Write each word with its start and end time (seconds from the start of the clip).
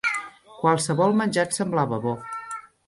Qualsevol 0.61 1.15
menjar 1.21 1.47
et 1.49 1.61
semblava 1.61 2.03
bo 2.09 2.19